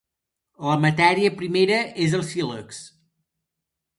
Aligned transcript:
La 0.67 0.77
matèria 0.85 1.33
primera 1.41 1.77
és 2.07 2.17
el 2.21 2.25
sílex. 2.31 2.83